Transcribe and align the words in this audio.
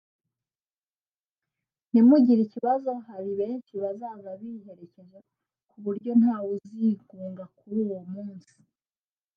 “ntimugire 1.89 2.41
ikibazo 2.43 2.89
hari 3.07 3.29
benshi 3.39 3.73
bazaza 3.83 4.29
biherekeje 4.41 5.17
ku 5.69 5.75
buryo 5.83 6.11
ntawe 6.21 6.49
uzigunga 6.57 7.43
kuri 7.57 7.77
uwo 7.87 8.01
munsi 8.13 8.55